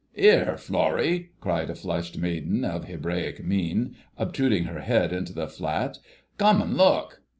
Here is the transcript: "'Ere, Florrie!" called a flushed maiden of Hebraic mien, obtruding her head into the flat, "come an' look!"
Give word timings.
"'Ere, 0.17 0.57
Florrie!" 0.57 1.29
called 1.41 1.69
a 1.69 1.75
flushed 1.75 2.17
maiden 2.17 2.65
of 2.65 2.85
Hebraic 2.85 3.45
mien, 3.45 3.95
obtruding 4.17 4.63
her 4.63 4.79
head 4.79 5.13
into 5.13 5.31
the 5.31 5.45
flat, 5.47 5.99
"come 6.39 6.59
an' 6.59 6.75
look!" 6.75 7.21